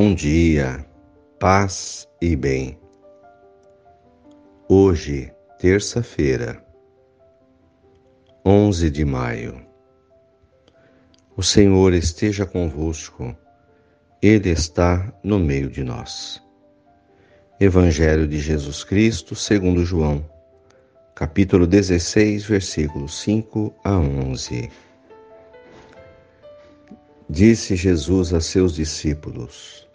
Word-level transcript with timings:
Bom 0.00 0.14
dia, 0.14 0.86
paz 1.40 2.06
e 2.22 2.36
bem. 2.36 2.78
Hoje, 4.68 5.32
terça-feira, 5.58 6.64
11 8.46 8.90
de 8.90 9.04
maio. 9.04 9.60
O 11.36 11.42
Senhor 11.42 11.92
esteja 11.94 12.46
convosco, 12.46 13.36
Ele 14.22 14.50
está 14.50 15.12
no 15.24 15.36
meio 15.36 15.68
de 15.68 15.82
nós. 15.82 16.40
Evangelho 17.58 18.28
de 18.28 18.38
Jesus 18.38 18.84
Cristo, 18.84 19.34
segundo 19.34 19.84
João, 19.84 20.24
capítulo 21.12 21.66
16, 21.66 22.44
versículos 22.44 23.20
5 23.20 23.74
a 23.82 23.98
11. 23.98 24.70
Disse 27.28 27.74
Jesus 27.74 28.32
a 28.32 28.40
seus 28.40 28.76
discípulos: 28.76 29.87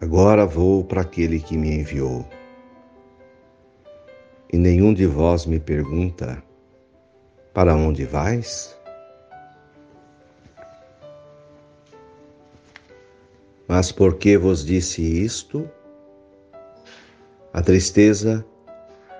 Agora 0.00 0.46
vou 0.46 0.84
para 0.84 1.00
aquele 1.00 1.40
que 1.40 1.56
me 1.56 1.80
enviou. 1.80 2.24
E 4.52 4.56
nenhum 4.56 4.92
de 4.92 5.06
vós 5.06 5.46
me 5.46 5.58
pergunta: 5.58 6.42
Para 7.54 7.74
onde 7.74 8.04
vais? 8.04 8.76
Mas 13.68 13.90
porque 13.90 14.38
vos 14.38 14.64
disse 14.64 15.02
isto, 15.02 15.68
a 17.52 17.60
tristeza 17.60 18.46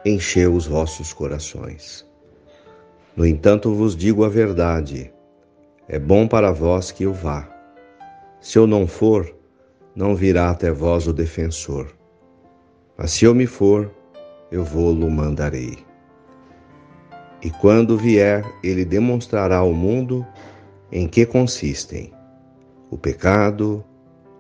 encheu 0.05 0.55
os 0.55 0.67
vossos 0.67 1.13
corações. 1.13 2.07
No 3.17 3.27
entanto, 3.27 3.75
vos 3.75 3.97
digo 3.97 4.25
a 4.25 4.29
verdade 4.29 5.13
é 5.89 6.01
bom 6.01 6.27
para 6.27 6.51
vós 6.51 6.91
que 6.91 7.05
eu 7.05 7.13
vá. 7.13 7.49
Se 8.41 8.59
eu 8.59 8.67
não 8.67 8.89
for, 8.89 9.36
não 9.97 10.15
virá 10.15 10.51
até 10.51 10.71
vós 10.71 11.07
o 11.07 11.13
defensor. 11.13 11.89
Mas 12.99 13.13
se 13.13 13.25
eu 13.25 13.35
me 13.35 13.47
for, 13.47 13.91
eu 14.53 14.63
vou-lo 14.63 15.11
mandarei. 15.11 15.79
E 17.43 17.51
quando 17.51 17.97
vier, 17.97 18.45
ele 18.63 18.85
demonstrará 18.85 19.57
ao 19.57 19.73
mundo 19.73 20.25
em 20.93 21.09
que 21.09 21.25
consistem 21.25 22.13
o 22.91 22.99
pecado, 22.99 23.83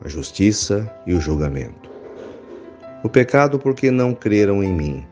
a 0.05 0.09
justiça 0.09 0.89
e 1.07 1.15
o 1.15 1.21
julgamento. 1.21 1.91
O 3.03 3.09
pecado, 3.09 3.59
porque 3.59 3.91
não 3.91 4.15
creram 4.15 4.63
em 4.63 4.73
mim. 4.73 5.07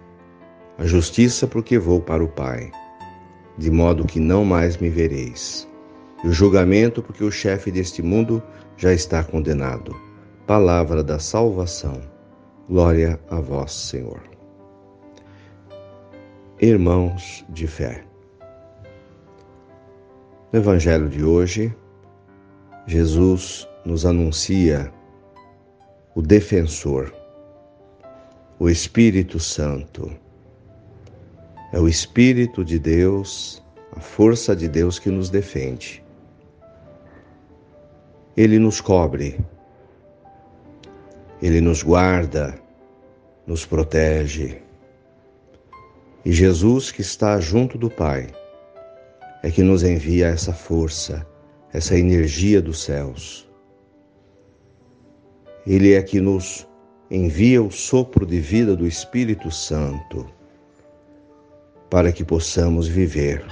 A 0.78 0.84
justiça, 0.84 1.47
porque 1.47 1.78
vou 1.78 2.00
para 2.00 2.22
o 2.22 2.28
Pai, 2.28 2.70
de 3.56 3.70
modo 3.70 4.05
que 4.05 4.20
não 4.20 4.45
mais 4.45 4.77
me 4.77 4.91
vereis 4.91 5.67
e 6.25 6.28
o 6.28 6.33
julgamento, 6.33 7.03
porque 7.03 7.22
o 7.22 7.31
chefe 7.31 7.70
deste 7.70 8.03
mundo 8.03 8.42
já 8.78 8.95
está 8.95 9.22
condenado. 9.22 9.95
Palavra 10.47 11.03
da 11.03 11.19
salvação. 11.19 12.03
Glória 12.69 13.19
a 13.31 13.41
vós, 13.41 13.73
Senhor. 13.73 14.20
Irmãos 16.61 17.42
de 17.48 17.67
fé. 17.67 18.05
No 20.53 20.59
Evangelho 20.59 21.09
de 21.09 21.25
hoje, 21.25 21.75
Jesus 22.87 23.67
nos 23.87 24.05
anuncia 24.05 24.92
o 26.15 26.20
defensor, 26.20 27.11
o 28.59 28.69
Espírito 28.69 29.41
Santo. 29.41 30.12
É 31.72 31.81
o 31.81 31.89
Espírito 31.89 32.62
de 32.62 32.78
Deus, 32.78 33.65
a 33.97 34.00
força 34.00 34.54
de 34.54 34.69
Deus 34.69 34.99
que 34.99 35.09
nos 35.09 35.31
defende. 35.31 36.04
Ele 38.37 38.59
nos 38.59 38.78
cobre, 38.83 39.43
Ele 41.44 41.60
nos 41.60 41.82
guarda, 41.82 42.55
nos 43.47 43.66
protege. 43.66 44.62
E 46.25 46.32
Jesus, 46.32 46.91
que 46.91 47.03
está 47.03 47.38
junto 47.38 47.77
do 47.77 47.91
Pai, 47.91 48.28
é 49.43 49.50
que 49.50 49.62
nos 49.62 49.83
envia 49.83 50.28
essa 50.28 50.54
força, 50.54 51.27
essa 51.71 51.99
energia 51.99 52.62
dos 52.62 52.83
céus. 52.83 53.47
Ele 55.66 55.93
é 55.93 56.03
que 56.03 56.19
nos 56.19 56.66
envia 57.10 57.62
o 57.62 57.71
sopro 57.71 58.25
de 58.25 58.41
vida 58.41 58.75
do 58.75 58.87
Espírito 58.87 59.50
Santo 59.50 60.27
para 61.91 62.10
que 62.10 62.25
possamos 62.25 62.88
viver, 62.88 63.44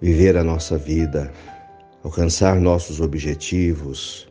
viver 0.00 0.38
a 0.38 0.42
nossa 0.42 0.78
vida 0.78 1.30
alcançar 2.02 2.58
nossos 2.58 2.98
objetivos, 2.98 4.26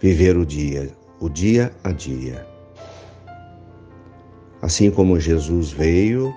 viver 0.00 0.36
o 0.36 0.46
dia, 0.46 0.90
o 1.20 1.28
dia 1.28 1.72
a 1.82 1.92
dia. 1.92 2.46
Assim 4.62 4.90
como 4.90 5.18
Jesus 5.18 5.70
veio, 5.70 6.34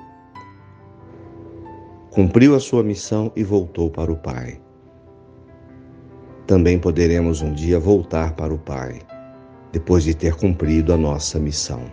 cumpriu 2.12 2.56
a 2.56 2.60
sua 2.60 2.84
missão 2.84 3.32
e 3.36 3.44
voltou 3.44 3.90
para 3.90 4.12
o 4.12 4.16
Pai. 4.16 4.60
Também 6.46 6.78
poderemos 6.78 7.42
um 7.42 7.54
dia 7.54 7.80
voltar 7.80 8.34
para 8.34 8.54
o 8.54 8.58
Pai, 8.58 9.00
depois 9.72 10.04
de 10.04 10.14
ter 10.14 10.36
cumprido 10.36 10.94
a 10.94 10.98
nossa 10.98 11.40
missão. 11.40 11.84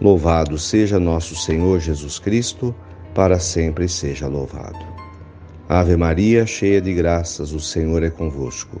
Louvado 0.00 0.58
seja 0.58 0.98
nosso 0.98 1.34
Senhor 1.36 1.80
Jesus 1.80 2.18
Cristo, 2.18 2.74
para 3.14 3.38
sempre 3.38 3.88
seja 3.88 4.26
louvado. 4.26 4.84
Ave 5.68 5.96
Maria, 5.96 6.46
cheia 6.46 6.80
de 6.80 6.92
graças, 6.92 7.52
o 7.52 7.60
Senhor 7.60 8.02
é 8.02 8.10
convosco. 8.10 8.80